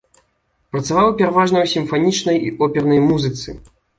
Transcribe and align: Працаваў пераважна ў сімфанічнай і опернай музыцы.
Працаваў 0.75 1.09
пераважна 1.19 1.57
ў 1.59 1.67
сімфанічнай 1.75 2.37
і 2.47 2.51
опернай 2.69 3.05
музыцы. 3.13 3.49